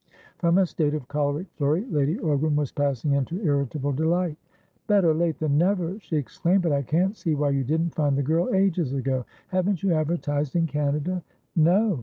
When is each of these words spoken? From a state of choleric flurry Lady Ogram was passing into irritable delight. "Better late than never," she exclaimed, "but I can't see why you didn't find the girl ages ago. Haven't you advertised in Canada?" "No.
From 0.39 0.57
a 0.57 0.65
state 0.65 0.95
of 0.95 1.07
choleric 1.07 1.47
flurry 1.53 1.85
Lady 1.85 2.17
Ogram 2.17 2.55
was 2.55 2.71
passing 2.71 3.13
into 3.13 3.39
irritable 3.45 3.91
delight. 3.91 4.35
"Better 4.87 5.13
late 5.13 5.37
than 5.37 5.59
never," 5.59 5.99
she 5.99 6.15
exclaimed, 6.17 6.63
"but 6.63 6.71
I 6.71 6.81
can't 6.81 7.15
see 7.15 7.35
why 7.35 7.51
you 7.51 7.63
didn't 7.63 7.93
find 7.93 8.17
the 8.17 8.23
girl 8.23 8.51
ages 8.51 8.93
ago. 8.93 9.25
Haven't 9.49 9.83
you 9.83 9.93
advertised 9.93 10.55
in 10.55 10.65
Canada?" 10.65 11.21
"No. 11.55 11.99